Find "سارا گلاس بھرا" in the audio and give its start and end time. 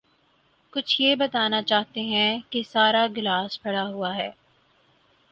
2.63-3.83